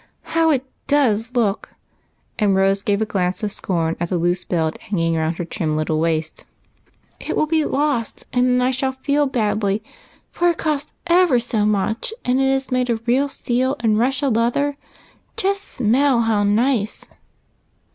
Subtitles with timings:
[0.33, 1.75] "How it does look!"
[2.39, 5.75] and Rose gave a glance of scorn at the loose belt hanging round her trim
[5.77, 6.43] little waist."
[7.29, 9.83] It will be lost, and then I shall feel badly.
[9.83, 10.13] 50 EIGHT COUSINS.
[10.31, 12.71] for it cost ever so mucli, and is
[13.05, 14.75] real steel and Russia leather.
[15.37, 17.07] Just smell how nice."